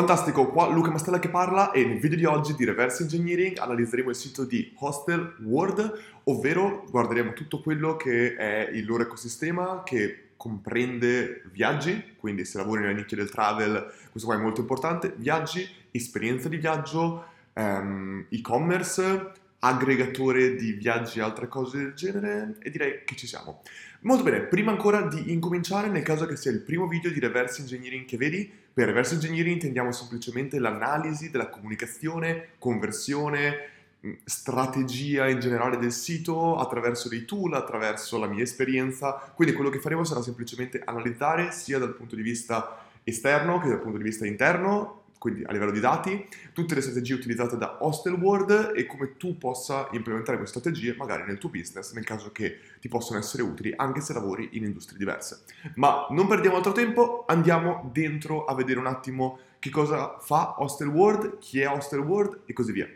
[0.00, 4.08] Fantastico, qua Luca Mastella che parla e nel video di oggi di Reverse Engineering analizzeremo
[4.08, 5.92] il sito di Hostel World,
[6.24, 12.80] ovvero guarderemo tutto quello che è il loro ecosistema che comprende viaggi, quindi se lavori
[12.80, 19.32] nella nicchia del travel, questo qua è molto importante, viaggi, esperienza di viaggio, um, e-commerce,
[19.60, 23.62] aggregatore di viaggi e altre cose del genere e direi che ci siamo.
[24.00, 27.60] Molto bene, prima ancora di incominciare, nel caso che sia il primo video di reverse
[27.60, 33.68] engineering che vedi, per reverse engineering intendiamo semplicemente l'analisi della comunicazione, conversione,
[34.06, 39.68] mm, strategia in generale del sito attraverso dei tool, attraverso la mia esperienza, quindi quello
[39.68, 44.04] che faremo sarà semplicemente analizzare sia dal punto di vista esterno che dal punto di
[44.04, 49.18] vista interno quindi a livello di dati, tutte le strategie utilizzate da Hostelworld e come
[49.18, 53.42] tu possa implementare queste strategie magari nel tuo business nel caso che ti possano essere
[53.42, 55.42] utili anche se lavori in industrie diverse.
[55.74, 61.36] Ma non perdiamo altro tempo, andiamo dentro a vedere un attimo che cosa fa Hostelworld,
[61.36, 62.88] chi è Hostelworld e così via.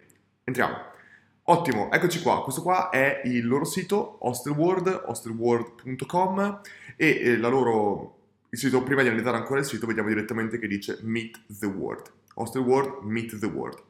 [0.45, 0.77] Entriamo.
[1.43, 2.43] Ottimo, eccoci qua.
[2.43, 6.61] Questo qua è il loro sito, Hostelworld, hostelworld.com
[6.97, 8.24] e eh, la loro
[8.55, 12.09] il sito, prima di analizzare ancora il sito, vediamo direttamente che dice Meet the World.
[12.35, 13.83] Hostel World, Meet the World.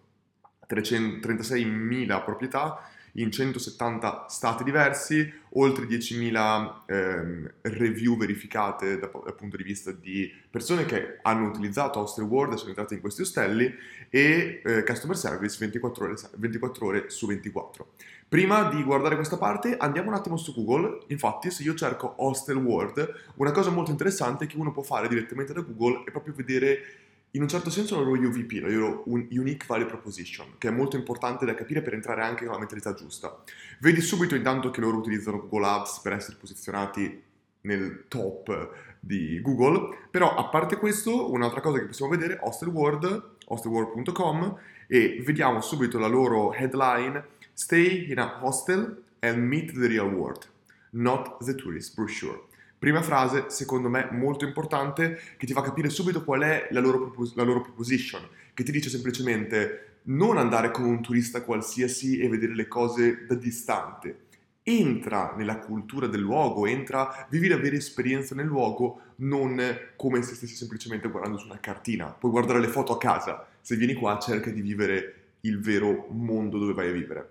[0.66, 9.62] 336.000 proprietà in 170 stati diversi, oltre 10.000 ehm, review verificate dal, dal punto di
[9.62, 13.72] vista di persone che hanno utilizzato Hostel World e sono entrate in questi ostelli
[14.10, 17.92] e eh, customer service 24 ore, 24 ore su 24.
[18.26, 22.56] Prima di guardare questa parte andiamo un attimo su Google, infatti se io cerco Hostel
[22.56, 27.03] World, una cosa molto interessante che uno può fare direttamente da Google è proprio vedere
[27.34, 30.96] in un certo senso la loro UVP, la loro Unique Value Proposition, che è molto
[30.96, 33.42] importante da capire per entrare anche con la mentalità giusta.
[33.80, 37.22] Vedi subito intanto che loro utilizzano Google Ads per essere posizionati
[37.62, 43.30] nel top di Google, però a parte questo un'altra cosa che possiamo vedere è Hostelworld,
[43.46, 50.08] hostelworld.com e vediamo subito la loro headline Stay in a hostel and meet the real
[50.08, 50.48] world,
[50.90, 52.40] not the tourist brochure.
[52.84, 56.98] Prima frase, secondo me, molto importante, che ti fa capire subito qual è la loro,
[56.98, 58.20] propos- la loro proposition,
[58.52, 63.36] che ti dice semplicemente non andare come un turista qualsiasi e vedere le cose da
[63.36, 64.24] distante.
[64.62, 69.58] Entra nella cultura del luogo, entra, vivi la vera esperienza nel luogo, non
[69.96, 72.08] come se stessi semplicemente guardando su una cartina.
[72.08, 76.58] Puoi guardare le foto a casa, se vieni qua cerca di vivere il vero mondo
[76.58, 77.30] dove vai a vivere.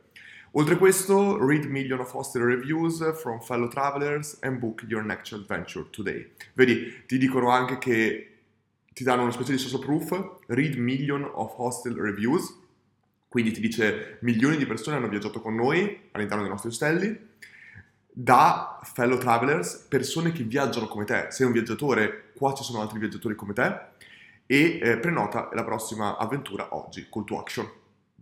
[0.55, 5.33] Oltre a questo, read million of hostel reviews from fellow travelers and book your next
[5.33, 6.29] adventure today.
[6.53, 8.33] Vedi, ti dicono anche che
[8.93, 12.55] ti danno una specie di social proof, read million of hostel reviews,
[13.27, 17.29] quindi ti dice milioni di persone hanno viaggiato con noi all'interno dei nostri ostelli,
[18.11, 22.99] da fellow travelers, persone che viaggiano come te, sei un viaggiatore, qua ci sono altri
[22.99, 23.79] viaggiatori come te,
[24.45, 27.67] e eh, prenota la prossima avventura oggi, call to action.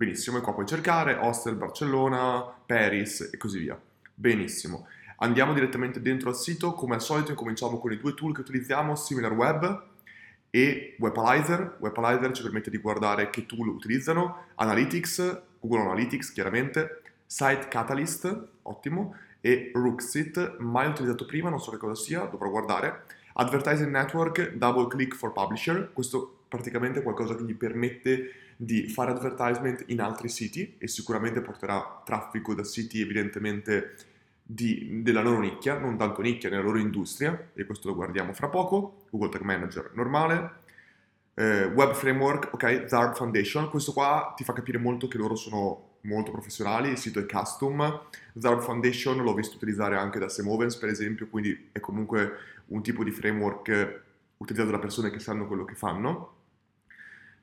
[0.02, 3.80] Benissimo, e qua puoi cercare Hostel Barcellona, Paris e così via.
[4.16, 4.88] Benissimo.
[5.18, 8.96] Andiamo direttamente dentro al sito, come al solito incominciamo con i due tool che utilizziamo,
[8.96, 9.84] SimilarWeb
[10.50, 11.76] e Webalizer.
[11.78, 19.16] Webalizer ci permette di guardare che tool utilizzano, Analytics, Google Analytics chiaramente, Site Catalyst, ottimo,
[19.40, 23.04] e Rooksit, mai utilizzato prima, non so che cosa sia, dovrò guardare.
[23.34, 28.32] Advertising Network, Double Click for Publisher, questo praticamente è qualcosa che gli permette
[28.64, 33.96] di fare advertisement in altri siti e sicuramente porterà traffico da siti evidentemente
[34.44, 38.50] di, della loro nicchia, non tanto nicchia, nella loro industria, e questo lo guardiamo fra
[38.50, 40.52] poco, Google Tag Manager normale,
[41.34, 45.98] eh, Web Framework, ok, Zard Foundation, questo qua ti fa capire molto che loro sono
[46.02, 48.02] molto professionali, il sito è custom,
[48.38, 52.32] Zard Foundation l'ho visto utilizzare anche da Semovens per esempio, quindi è comunque
[52.68, 54.02] un tipo di framework
[54.38, 56.41] utilizzato da persone che sanno quello che fanno,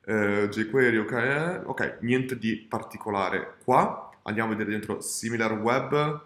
[0.09, 4.09] eh, jQuery, ok, ok, niente di particolare qua.
[4.23, 6.21] Andiamo a vedere dentro Similar Web,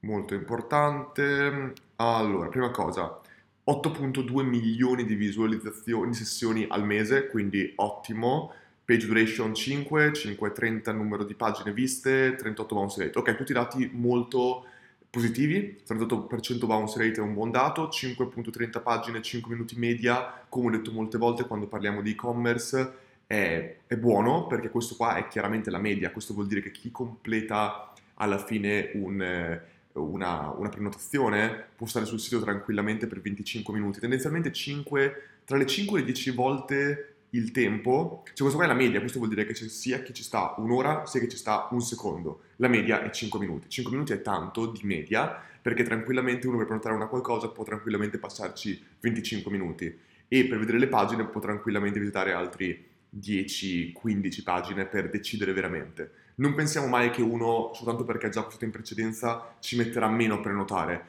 [0.00, 1.72] molto importante.
[1.96, 3.18] Allora, prima cosa,
[3.64, 8.52] 8.2 milioni di visualizzazioni, sessioni al mese, quindi ottimo.
[8.84, 13.18] Page duration 5, 530 numero di pagine viste, 38 bounce rate.
[13.18, 14.66] Ok, tutti dati molto
[15.08, 20.70] positivi, 38% bounce rate è un buon dato, 5.30 pagine, 5 minuti media, come ho
[20.70, 25.70] detto molte volte quando parliamo di e-commerce, è, è, buono perché questo qua è chiaramente
[25.70, 29.60] la media, questo vuol dire che chi completa alla fine un,
[29.92, 35.66] una, una, prenotazione può stare sul sito tranquillamente per 25 minuti, tendenzialmente 5, tra le
[35.66, 39.30] 5 e le 10 volte il tempo, cioè questo qua è la media, questo vuol
[39.30, 43.02] dire che sia che ci sta un'ora sia che ci sta un secondo, la media
[43.02, 47.08] è 5 minuti, 5 minuti è tanto di media perché tranquillamente uno per prenotare una
[47.08, 52.94] qualcosa può tranquillamente passarci 25 minuti e per vedere le pagine può tranquillamente visitare altri
[53.20, 56.12] 10-15 pagine per decidere veramente.
[56.36, 60.34] Non pensiamo mai che uno, soltanto perché ha già acquistato in precedenza, ci metterà meno
[60.34, 61.04] a prenotare.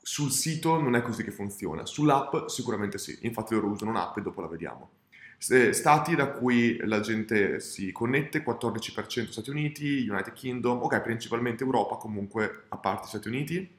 [0.00, 4.22] Sul sito non è così che funziona, sull'app sicuramente sì, infatti loro usano un'app e
[4.22, 4.90] dopo la vediamo.
[5.38, 11.96] Stati da cui la gente si connette, 14% Stati Uniti, United Kingdom, ok, principalmente Europa,
[11.96, 13.75] comunque a parte Stati Uniti.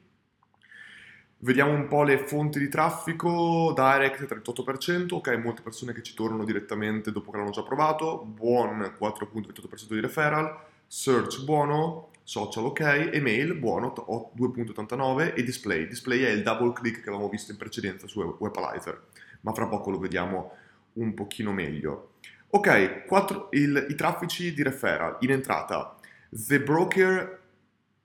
[1.40, 6.44] Vediamo un po' le fonti di traffico, direct 38%, ok, molte persone che ci tornano
[6.44, 10.58] direttamente dopo che l'hanno già provato, buon 4.28% di referral,
[10.88, 13.94] search buono, social ok, email buono
[14.36, 15.86] 2.89 e display.
[15.86, 19.00] Display è il double click che avevamo visto in precedenza su Webalizer,
[19.42, 20.50] ma fra poco lo vediamo
[20.94, 22.14] un pochino meglio.
[22.48, 25.94] Ok, 4, il, i traffici di referral in entrata.
[26.30, 27.42] The broker,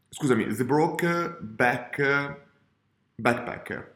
[0.09, 2.41] scusami, the broker back,
[3.15, 3.91] backpacker.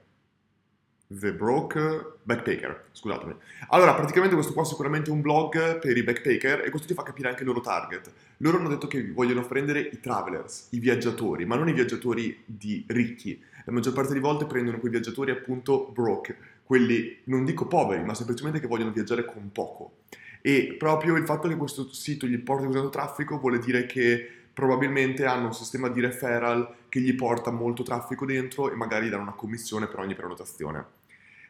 [1.09, 3.33] The Broke Backpacker, scusatemi.
[3.69, 7.03] Allora, praticamente questo qua è sicuramente un blog per i backpacker e questo ti fa
[7.03, 8.11] capire anche il loro target.
[8.37, 12.83] Loro hanno detto che vogliono prendere i travelers, i viaggiatori, ma non i viaggiatori di
[12.87, 13.41] ricchi.
[13.63, 18.13] La maggior parte di volte prendono quei viaggiatori appunto broke, quelli non dico poveri, ma
[18.13, 19.99] semplicemente che vogliono viaggiare con poco.
[20.41, 25.23] E proprio il fatto che questo sito gli porti usando traffico vuole dire che probabilmente
[25.25, 29.33] hanno un sistema di referral che gli porta molto traffico dentro e magari danno una
[29.33, 30.83] commissione per ogni prenotazione.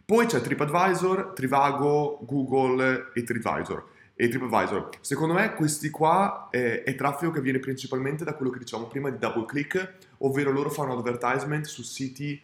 [0.04, 3.86] Poi c'è TripAdvisor, Trivago, Google e TripAdvisor.
[4.14, 4.90] E TripAdvisor.
[5.00, 9.10] Secondo me questi qua è, è traffico che viene principalmente da quello che diciamo prima
[9.10, 12.42] di double click, ovvero loro fanno advertisement su siti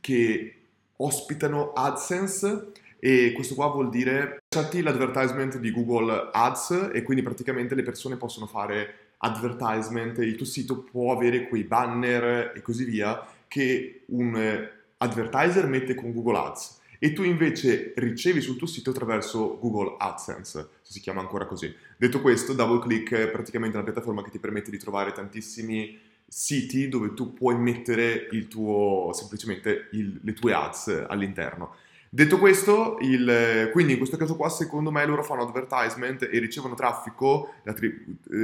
[0.00, 0.54] che
[0.96, 7.74] ospitano AdSense e questo qua vuol dire accetti l'advertisement di Google Ads e quindi praticamente
[7.74, 13.26] le persone possono fare advertisement, il tuo sito può avere quei banner e così via
[13.48, 14.68] che un
[14.98, 20.68] advertiser mette con Google Ads e tu invece ricevi sul tuo sito attraverso Google AdSense,
[20.82, 21.74] se si chiama ancora così.
[21.96, 25.98] Detto questo, DoubleClick è praticamente una piattaforma che ti permette di trovare tantissimi
[26.28, 31.76] siti dove tu puoi mettere il tuo, semplicemente il, le tue ads all'interno.
[32.16, 36.74] Detto questo, il, quindi in questo caso qua secondo me loro fanno advertisement e ricevono
[36.74, 37.92] traffico da, tri,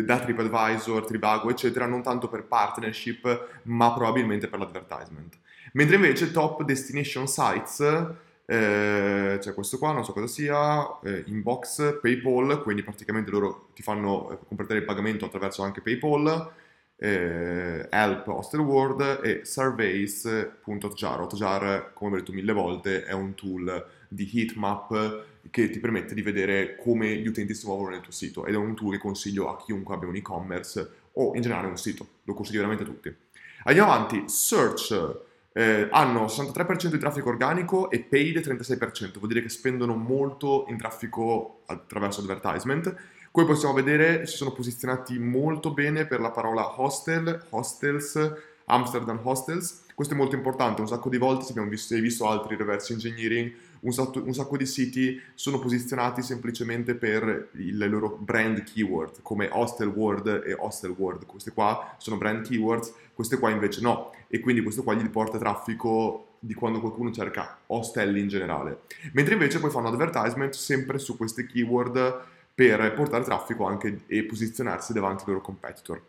[0.04, 5.38] da TripAdvisor, Trivago eccetera, non tanto per partnership ma probabilmente per l'advertisement.
[5.72, 7.80] Mentre invece top destination sites
[8.44, 13.82] eh, c'è questo qua, non so cosa sia, eh, inbox, PayPal, quindi praticamente loro ti
[13.82, 16.52] fanno eh, completare il pagamento attraverso anche PayPal,
[16.96, 21.20] eh, Help Hostelworld e Surveys.jar.
[21.20, 26.22] Hotjar, come ho detto mille volte, è un tool di heatmap che ti permette di
[26.22, 29.48] vedere come gli utenti si muovono nel tuo sito ed è un tool che consiglio
[29.48, 33.14] a chiunque abbia un e-commerce o in generale un sito, lo consiglio veramente a tutti.
[33.64, 39.48] Andiamo avanti, search eh, hanno 63% di traffico organico e paid 36%, vuol dire che
[39.48, 42.94] spendono molto in traffico attraverso advertisement.
[43.32, 48.30] Come possiamo vedere si sono posizionati molto bene per la parola hostel, hostels,
[48.66, 49.84] Amsterdam Hostels.
[49.94, 53.50] Questo è molto importante, un sacco di volte, se abbiamo visto, visto altri reverse engineering,
[53.80, 59.48] un sacco, un sacco, di siti sono posizionati semplicemente per il loro brand keyword, come
[59.50, 61.24] Hostel World e Hostel World.
[61.24, 64.12] Queste qua sono brand keywords, queste qua invece no.
[64.28, 68.80] E quindi questo qua gli porta traffico di quando qualcuno cerca hostel in generale.
[69.12, 74.92] Mentre invece poi fanno advertisement sempre su queste keyword per portare traffico anche e posizionarsi
[74.92, 76.02] davanti ai loro competitor.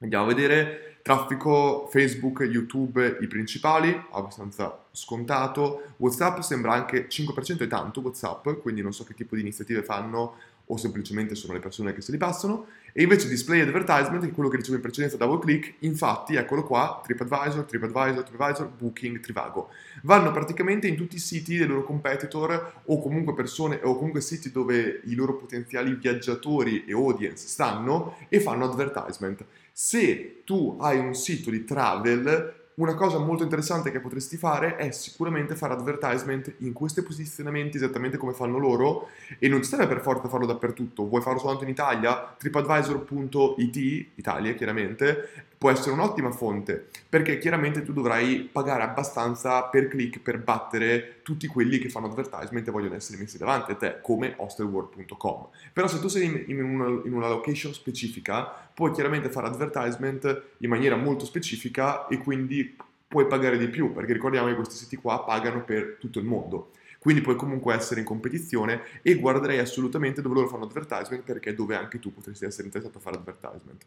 [0.00, 5.94] Andiamo a vedere traffico Facebook, YouTube, i principali, abbastanza scontato.
[5.96, 10.36] WhatsApp sembra anche 5% è tanto WhatsApp, quindi non so che tipo di iniziative fanno
[10.68, 12.66] o semplicemente sono le persone che se li passano.
[12.92, 16.64] E invece display advertisement, che è quello che dicevo in precedenza double click, infatti eccolo
[16.64, 19.70] qua, TripAdvisor, TripAdvisor, TripAdvisor, Booking, Trivago.
[20.02, 24.50] Vanno praticamente in tutti i siti dei loro competitor o comunque persone o comunque siti
[24.50, 29.44] dove i loro potenziali viaggiatori e audience stanno e fanno advertisement.
[29.72, 34.90] Se tu hai un sito di travel una cosa molto interessante che potresti fare è
[34.90, 39.08] sicuramente fare advertisement in questi posizionamenti esattamente come fanno loro
[39.38, 42.34] e non ti serve per forza farlo dappertutto, vuoi farlo soltanto in Italia?
[42.38, 43.76] TripAdvisor.it,
[44.14, 50.38] Italia chiaramente, può essere un'ottima fonte perché chiaramente tu dovrai pagare abbastanza per click per
[50.38, 55.48] battere tutti quelli che fanno advertisement e vogliono essere messi davanti a te come hostelworld.com
[55.72, 60.68] però se tu sei in una, in una location specifica puoi chiaramente fare advertisement in
[60.68, 62.76] maniera molto specifica e quindi
[63.08, 66.70] puoi pagare di più perché ricordiamo che questi siti qua pagano per tutto il mondo
[66.98, 71.54] quindi puoi comunque essere in competizione e guarderei assolutamente dove loro fanno advertisement perché è
[71.54, 73.84] dove anche tu potresti essere interessato a fare advertisement.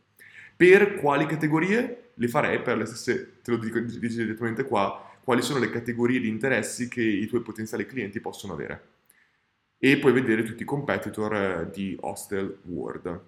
[0.55, 2.11] Per quali categorie?
[2.15, 6.27] Le farei per le stesse, te lo dico direttamente qua, quali sono le categorie di
[6.27, 8.89] interessi che i tuoi potenziali clienti possono avere.
[9.83, 13.21] e puoi vedere tutti i competitor eh, di Hostel World.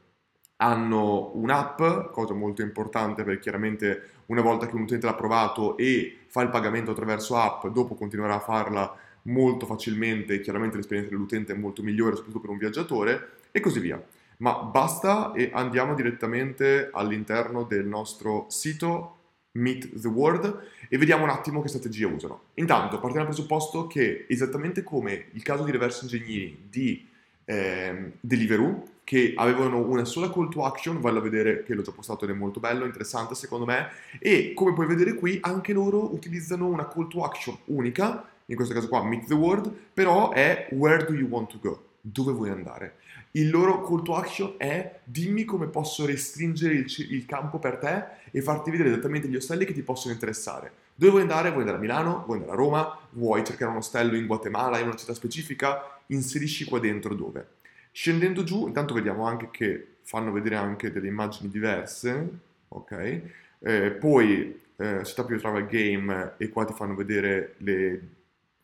[0.57, 6.19] Hanno un'app, cosa molto importante perché chiaramente una volta che un utente l'ha provato e
[6.27, 11.57] fa il pagamento attraverso app, dopo continuerà a farla molto facilmente, chiaramente l'esperienza dell'utente è
[11.57, 14.03] molto migliore, soprattutto per un viaggiatore, e così via.
[14.37, 19.17] Ma basta e andiamo direttamente all'interno del nostro sito
[19.53, 22.41] Meet the World e vediamo un attimo che strategia usano.
[22.55, 27.07] Intanto partiamo dal presupposto che esattamente come il caso di reverse engineering di
[27.45, 31.91] eh, Deliveroo, che avevano una sola call to action, vallo a vedere che l'ho già
[31.91, 33.89] postato ed è molto bello, interessante secondo me,
[34.19, 38.73] e come puoi vedere qui anche loro utilizzano una call to action unica, in questo
[38.73, 41.83] caso qua Meet the World, però è Where do you want to go?
[41.99, 42.95] Dove vuoi andare?
[43.31, 48.05] Il loro call to action è dimmi come posso restringere il, il, campo per te
[48.29, 50.71] e farti vedere esattamente gli ostelli che ti possono interessare.
[50.93, 51.49] Dove vuoi andare?
[51.49, 52.23] Vuoi andare a Milano?
[52.27, 52.99] Vuoi andare a Roma?
[53.11, 55.99] Vuoi cercare un ostello in Guatemala, in una città specifica?
[56.07, 57.47] Inserisci qua dentro dove.
[57.91, 62.29] Scendendo giù, intanto vediamo anche che fanno vedere anche delle immagini diverse,
[62.67, 63.21] ok?
[63.59, 68.01] Eh, poi eh, Setup Your Travel Game e qua ti fanno vedere le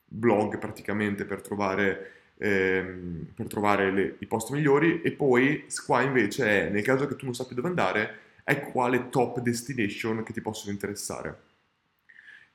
[0.09, 6.67] blog praticamente per trovare ehm, per trovare le, i posti migliori e poi qua invece
[6.67, 10.41] è, nel caso che tu non sappia dove andare, è quale top destination che ti
[10.41, 11.47] possono interessare.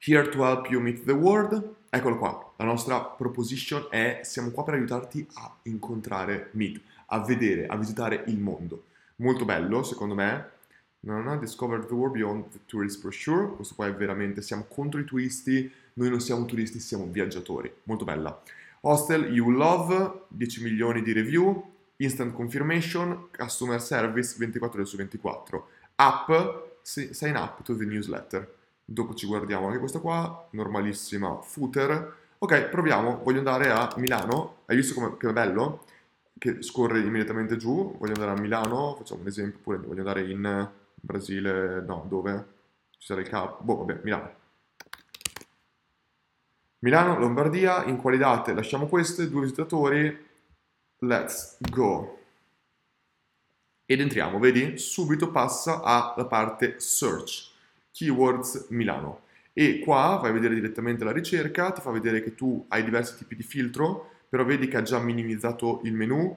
[0.06, 4.64] Here to help you meet the world, eccolo qua, la nostra proposition è siamo qua
[4.64, 8.86] per aiutarti a incontrare Meet, a vedere, a visitare il mondo.
[9.16, 10.50] Molto bello, secondo me.
[11.06, 13.54] No, no, discover the world beyond the tourist brochure.
[13.56, 17.70] Questo qua è veramente, siamo contro i turisti, noi non siamo turisti, siamo viaggiatori.
[17.82, 18.42] Molto bella.
[18.80, 25.68] Hostel You Love, 10 milioni di review, Instant Confirmation, Customer Service 24 su 24.
[25.96, 26.30] App,
[26.80, 28.54] sign up to the newsletter.
[28.82, 32.16] Dopo ci guardiamo anche questa qua, normalissima footer.
[32.38, 35.84] Ok, proviamo, voglio andare a Milano, hai visto come, che bello?
[36.38, 40.70] Che scorre immediatamente giù, voglio andare a Milano, facciamo un esempio, oppure voglio andare in
[41.04, 42.46] Brasile, no, dove?
[42.90, 44.42] Ci sarà il capo, boh, vabbè, Milano
[46.84, 48.52] Milano, Lombardia, in quali date?
[48.52, 50.26] Lasciamo queste, due visitatori,
[50.98, 52.18] let's go.
[53.86, 54.76] Ed entriamo, vedi?
[54.76, 57.52] Subito passa alla parte search,
[57.90, 59.22] keywords Milano.
[59.54, 63.16] E qua vai a vedere direttamente la ricerca, ti fa vedere che tu hai diversi
[63.16, 66.36] tipi di filtro, però vedi che ha già minimizzato il menu,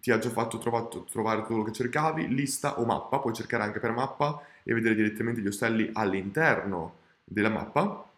[0.00, 3.80] ti ha già fatto trovato, trovare quello che cercavi, lista o mappa, puoi cercare anche
[3.80, 8.10] per mappa e vedere direttamente gli ostelli all'interno della mappa.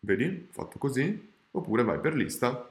[0.00, 2.70] Vedi, fatto così, oppure vai per lista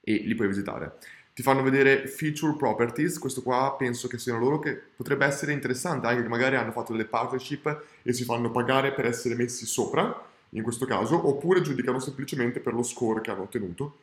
[0.00, 0.98] e li puoi visitare.
[1.32, 6.06] Ti fanno vedere feature properties, questo qua penso che siano loro che potrebbe essere interessante,
[6.06, 10.28] anche che magari hanno fatto delle partnership e si fanno pagare per essere messi sopra,
[10.50, 13.96] in questo caso, oppure giudicano semplicemente per lo score che hanno ottenuto,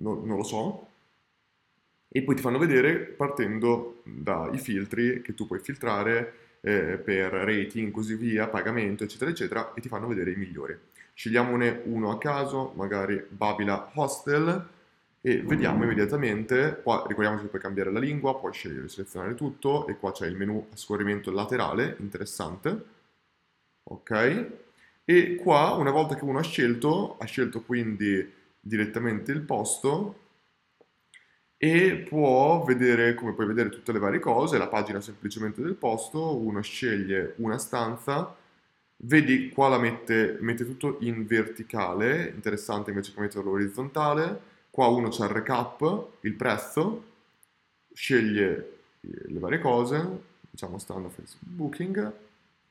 [0.00, 0.88] no, non lo so.
[2.14, 7.90] E poi ti fanno vedere partendo dai filtri che tu puoi filtrare eh, per rating,
[7.90, 10.78] così via, pagamento, eccetera, eccetera, e ti fanno vedere i migliori.
[11.14, 14.68] Scegliamone uno a caso, magari Babila Hostel,
[15.22, 19.96] e vediamo immediatamente, qua ricordiamoci che puoi cambiare la lingua, puoi scegliere, selezionare tutto, e
[19.96, 22.84] qua c'è il menu a scorrimento laterale, interessante,
[23.84, 24.46] ok?
[25.04, 30.18] E qua, una volta che uno ha scelto, ha scelto quindi direttamente il posto,
[31.62, 36.36] e può vedere, come puoi vedere, tutte le varie cose, la pagina semplicemente del posto,
[36.36, 38.34] uno sceglie una stanza,
[39.04, 44.50] Vedi qua la mette, mette tutto in verticale, interessante invece che metterlo orizzontale.
[44.70, 47.04] Qua uno c'è il recap, il prezzo,
[47.92, 52.12] sceglie le varie cose, diciamo standard booking,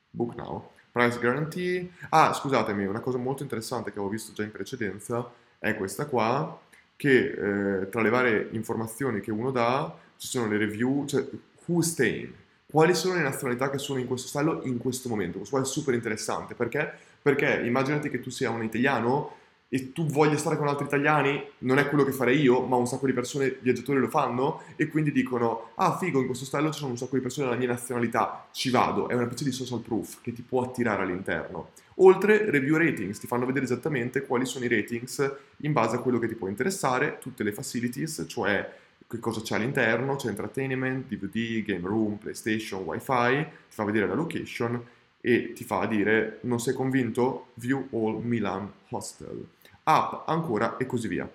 [0.08, 1.90] book now, price guarantee.
[2.08, 6.58] Ah, scusatemi, una cosa molto interessante che avevo visto già in precedenza è questa qua,
[7.02, 11.26] che eh, tra le varie informazioni che uno dà ci sono le review, cioè
[11.66, 12.32] who's staying,
[12.64, 15.38] quali sono le nazionalità che sono in questo stallo in questo momento.
[15.38, 16.92] Questo è super interessante perché?
[17.20, 19.34] Perché immaginati che tu sia un italiano
[19.74, 22.86] e tu voglia stare con altri italiani, non è quello che farei io, ma un
[22.86, 26.80] sacco di persone, viaggiatori lo fanno e quindi dicono ah figo, in questo stallo ci
[26.80, 29.80] sono un sacco di persone della mia nazionalità, ci vado, è una specie di social
[29.80, 31.70] proof che ti può attirare all'interno.
[31.96, 36.18] Oltre review ratings, ti fanno vedere esattamente quali sono i ratings in base a quello
[36.18, 38.70] che ti può interessare, tutte le facilities, cioè
[39.08, 44.14] che cosa c'è all'interno, c'è entertainment, DVD, game room, PlayStation, wifi, ti fa vedere la
[44.14, 44.84] location
[45.18, 47.46] e ti fa dire non sei convinto?
[47.54, 49.46] View all Milan Hostel.
[49.84, 51.28] App ancora e così via.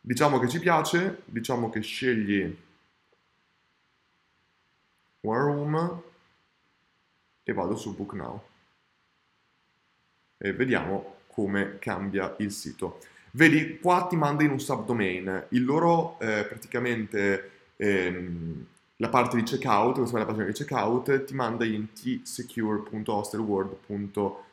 [0.00, 2.54] Diciamo che ci piace, diciamo che scegli
[5.22, 6.02] One Room
[7.42, 8.42] e vado su Book Now.
[10.38, 13.00] E vediamo come cambia il sito.
[13.32, 15.46] Vedi, qua ti manda in un subdomain.
[15.50, 21.24] Il loro, eh, praticamente, ehm, la parte di checkout, questa è la pagina di checkout,
[21.24, 24.44] ti manda in tsecure.hostelworld.com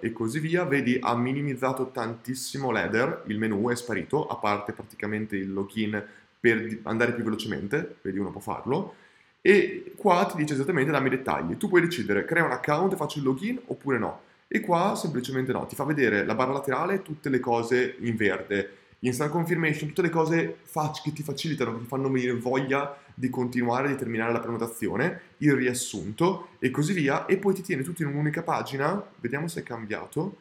[0.00, 0.64] e così via.
[0.64, 6.02] Vedi, ha minimizzato tantissimo l'header, il menu è sparito, a parte praticamente il login
[6.40, 8.94] per andare più velocemente, vedi uno può farlo,
[9.42, 11.58] e qua ti dice esattamente dammi i dettagli.
[11.58, 14.20] Tu puoi decidere, crea un account e faccio il login oppure no.
[14.48, 18.70] E qua semplicemente no, ti fa vedere la barra laterale tutte le cose in verde,
[19.00, 23.30] instant confirmation, tutte le cose fac- che ti facilitano, che ti fanno venire voglia di
[23.30, 28.02] continuare a terminare la prenotazione, il riassunto e così via, e poi ti tiene tutto
[28.02, 30.36] in un'unica pagina, vediamo se è cambiato,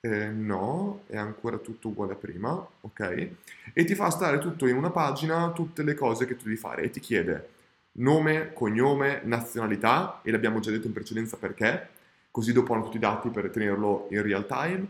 [0.00, 3.28] eh, no, è ancora tutto uguale a prima, ok?
[3.72, 6.82] E ti fa stare tutto in una pagina, tutte le cose che tu devi fare.
[6.82, 7.48] E ti chiede
[7.92, 11.88] nome, cognome, nazionalità, e l'abbiamo già detto in precedenza perché,
[12.30, 14.86] così dopo hanno tutti i dati per tenerlo in real time,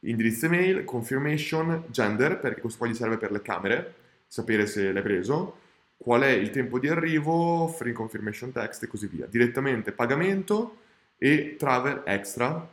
[0.00, 3.94] indirizzo email, confirmation, gender, perché questo qua gli serve per le camere,
[4.26, 5.58] sapere se l'hai preso,
[5.96, 9.26] qual è il tempo di arrivo, free confirmation text e così via.
[9.26, 10.78] Direttamente pagamento
[11.18, 12.68] e travel extra,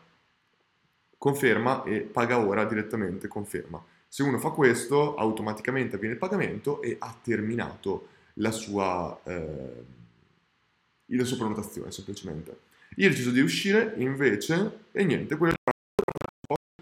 [1.17, 3.83] conferma e paga ora direttamente, conferma.
[4.07, 9.83] Se uno fa questo, automaticamente avviene il pagamento e ha terminato la sua, eh,
[11.05, 12.57] la sua prenotazione, semplicemente.
[12.97, 15.55] Io ho deciso di uscire, invece, e niente, quello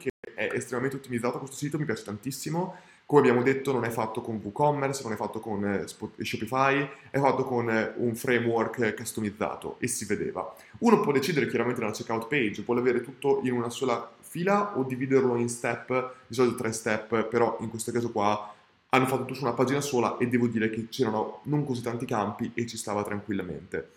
[0.01, 2.75] che è estremamente ottimizzato questo sito, mi piace tantissimo.
[3.05, 7.19] Come abbiamo detto, non è fatto con WooCommerce, non è fatto con eh, Shopify, è
[7.19, 10.55] fatto con eh, un framework customizzato e si vedeva.
[10.79, 14.83] Uno può decidere chiaramente nella checkout page, vuole avere tutto in una sola fila o
[14.83, 18.53] dividerlo in step, di solito tre step, però in questo caso qua
[18.93, 22.05] hanno fatto tutto su una pagina sola e devo dire che c'erano non così tanti
[22.05, 23.91] campi e ci stava tranquillamente.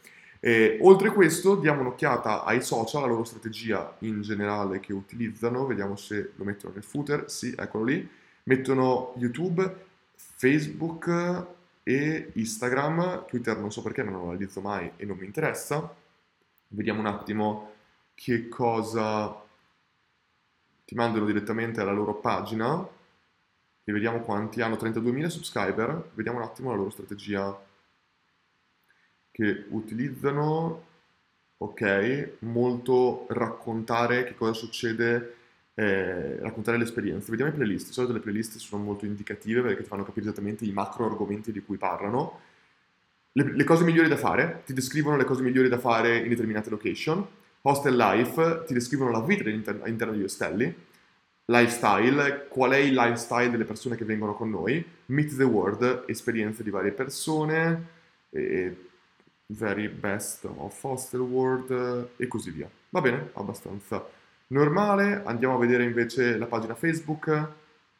[0.46, 5.96] E, oltre questo diamo un'occhiata ai social, alla loro strategia in generale che utilizzano, vediamo
[5.96, 8.06] se lo mettono nel footer, sì, eccolo lì,
[8.42, 11.46] mettono YouTube, Facebook
[11.82, 15.94] e Instagram, Twitter non so perché non lo analizzo mai e non mi interessa,
[16.68, 17.72] vediamo un attimo
[18.12, 19.42] che cosa
[20.85, 22.87] ti mandano direttamente alla loro pagina.
[23.87, 24.76] E vediamo quanti hanno.
[24.76, 27.59] 32.000 subscriber, vediamo un attimo la loro strategia
[29.35, 30.85] che utilizzano,
[31.57, 35.35] ok, molto raccontare che cosa succede,
[35.75, 37.31] eh, raccontare l'esperienza.
[37.31, 40.64] Vediamo i playlist, di solito le playlist sono molto indicative perché ti fanno capire esattamente
[40.64, 42.42] i macro argomenti di cui parlano.
[43.33, 46.70] Le, le cose migliori da fare, ti descrivono le cose migliori da fare in determinate
[46.70, 47.27] location.
[47.62, 50.73] Hostel Life, ti descrivono la vita all'interno degli ostelli.
[51.47, 54.85] Lifestyle, qual è il lifestyle delle persone che vengono con noi.
[55.07, 57.87] Meet the World, esperienze di varie persone.
[58.31, 58.77] E
[59.46, 62.70] very best of hostel world e così via.
[62.90, 64.07] Va bene, abbastanza
[64.48, 65.22] normale.
[65.24, 67.48] Andiamo a vedere invece la pagina Facebook,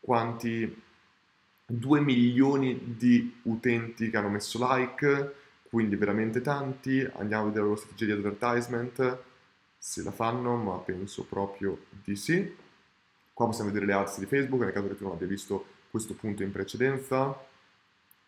[0.01, 0.83] quanti
[1.67, 5.35] 2 milioni di utenti che hanno messo like,
[5.69, 7.01] quindi veramente tanti.
[7.17, 9.19] Andiamo a vedere la loro strategia di advertisement,
[9.77, 12.57] se la fanno, ma penso proprio di sì.
[13.33, 16.15] Qua possiamo vedere le ads di Facebook, nel caso che tu non abbia visto questo
[16.15, 17.37] punto in precedenza.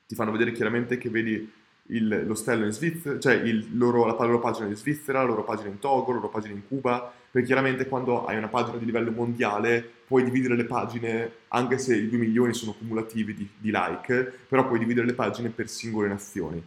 [0.06, 1.52] Ti fanno vedere chiaramente che vedi
[1.88, 3.40] il, l'ostello in Svizzera, cioè
[3.72, 6.66] loro, la loro pagina in Svizzera, la loro pagina in Togo, la loro pagina in
[6.66, 11.78] Cuba, perché chiaramente quando hai una pagina di livello mondiale puoi dividere le pagine, anche
[11.78, 15.68] se i 2 milioni sono cumulativi di, di like, però puoi dividere le pagine per
[15.68, 16.62] singole nazioni.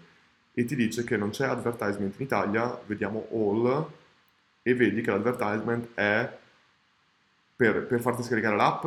[0.54, 3.88] E ti dice che non c'è advertisement in Italia, vediamo all,
[4.62, 6.38] e vedi che l'advertisement è
[7.56, 8.86] per, per farti scaricare l'app,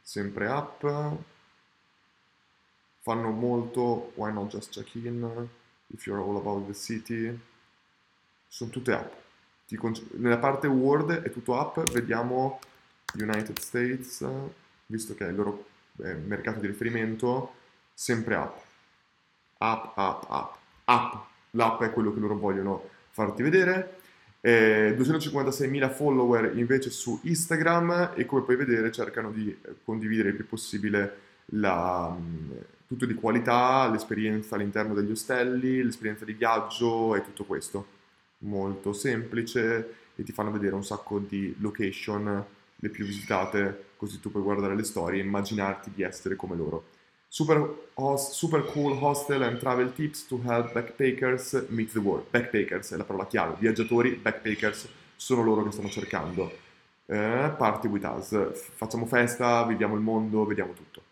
[0.00, 0.84] sempre app,
[3.04, 5.46] fanno molto why not just check in
[5.88, 7.38] if you're all about the city.
[8.48, 9.12] Sono tutte app.
[10.12, 12.60] Nella parte Word è tutto app vediamo
[13.14, 14.24] United States
[14.86, 15.66] visto che è il loro
[16.02, 17.52] eh, mercato di riferimento
[17.92, 18.56] sempre app.
[19.58, 20.54] App app app.
[20.84, 21.14] App.
[21.50, 23.98] L'app è quello che loro vogliono farti vedere.
[24.40, 30.46] Eh, 256.000 follower invece su Instagram e come puoi vedere cercano di condividere il più
[30.46, 32.16] possibile la,
[32.94, 37.86] tutto di qualità, l'esperienza all'interno degli ostelli, l'esperienza di viaggio e tutto questo.
[38.38, 42.44] Molto semplice e ti fanno vedere un sacco di location,
[42.76, 46.84] le più visitate, così tu puoi guardare le storie e immaginarti di essere come loro.
[47.26, 52.26] Super, host, super cool hostel and travel tips to help backpackers meet the world.
[52.30, 56.48] Backpackers è la parola chiave, viaggiatori, backpackers sono loro che stanno cercando.
[57.06, 61.03] Eh, party with us, facciamo festa, viviamo il mondo, vediamo tutto.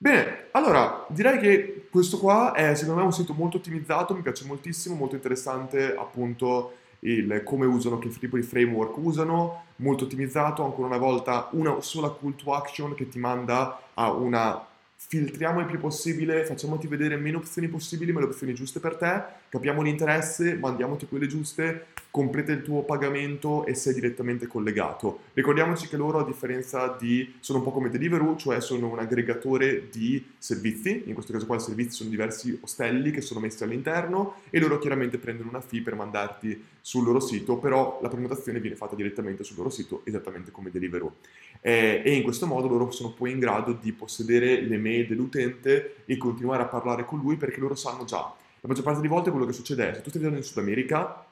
[0.00, 4.44] Bene, allora direi che questo qua è secondo me un sito molto ottimizzato, mi piace
[4.46, 10.86] moltissimo, molto interessante appunto il, come usano, che tipo di framework usano, molto ottimizzato, ancora
[10.86, 14.64] una volta una sola call to action che ti manda a una
[15.00, 19.22] filtriamo il più possibile, facciamoti vedere meno opzioni possibili, ma le opzioni giuste per te,
[19.48, 25.20] capiamo l'interesse, mandiamoti quelle giuste, completa il tuo pagamento e sei direttamente collegato.
[25.34, 29.88] Ricordiamoci che loro, a differenza di, sono un po' come Deliveroo, cioè sono un aggregatore
[29.88, 34.34] di servizi, in questo caso qua i servizi sono diversi ostelli che sono messi all'interno
[34.50, 38.74] e loro chiaramente prendono una fee per mandarti sul loro sito, però la prenotazione viene
[38.74, 41.16] fatta direttamente sul loro sito, esattamente come Deliveroo.
[41.60, 46.02] Eh, e in questo modo loro sono poi in grado di possedere le mail dell'utente
[46.06, 48.18] e continuare a parlare con lui perché loro sanno già.
[48.60, 50.58] La maggior parte delle volte quello che succede è se tu stai vivendo in Sud
[50.58, 51.24] America,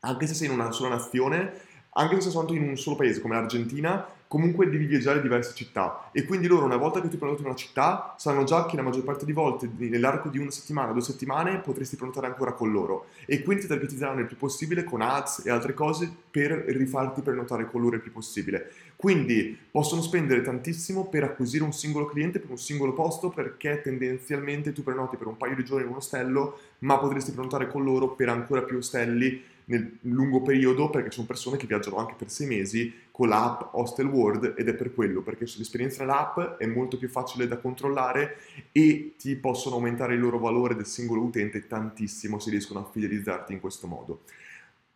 [0.00, 1.52] anche se sei in una sola nazione,
[1.92, 5.54] anche se sei soltanto in un solo paese come l'Argentina, comunque devi viaggiare in diverse
[5.56, 8.76] città e quindi loro una volta che tu prenoti in una città sanno già che
[8.76, 12.70] la maggior parte di volte nell'arco di una settimana, due settimane potresti prenotare ancora con
[12.70, 17.22] loro e quindi ti targetizzeranno il più possibile con ads e altre cose per rifarti
[17.22, 18.70] prenotare con loro il più possibile.
[18.94, 24.72] Quindi possono spendere tantissimo per acquisire un singolo cliente per un singolo posto perché tendenzialmente
[24.72, 28.10] tu prenoti per un paio di giorni in un ostello ma potresti prenotare con loro
[28.10, 32.28] per ancora più ostelli nel lungo periodo perché ci sono persone che viaggiano anche per
[32.28, 36.98] sei mesi con l'app Hostel World ed è per quello, perché l'esperienza nell'app è molto
[36.98, 38.36] più facile da controllare
[38.72, 43.52] e ti possono aumentare il loro valore del singolo utente tantissimo se riescono a fidelizzarti
[43.52, 44.22] in questo modo.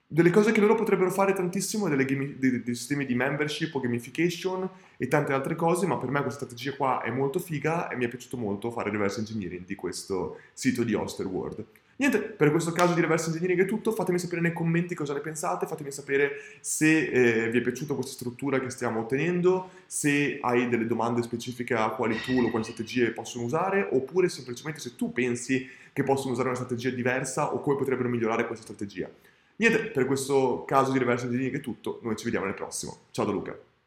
[0.06, 4.68] Delle cose che loro potrebbero fare tantissimo, delle dei, dei, sistemi di membership o gamification
[4.96, 8.04] e tante altre cose, ma per me questa strategia qua è molto figa e mi
[8.04, 11.64] è piaciuto molto fare reverse engineering di questo sito di Hostel World.
[11.96, 15.20] Niente, per questo caso di reverse engineering è tutto, fatemi sapere nei commenti cosa ne
[15.20, 20.68] pensate, fatemi sapere se eh, vi è piaciuta questa struttura che stiamo ottenendo, se hai
[20.68, 25.12] delle domande specifiche a quali tool o quali strategie possono usare, oppure semplicemente se tu
[25.12, 29.08] pensi che possono usare una strategia diversa o come potrebbero migliorare questa strategia.
[29.56, 32.96] Niente, per questo caso di reverse engineering è tutto, noi ci vediamo nel prossimo.
[33.12, 33.63] Ciao da Luca.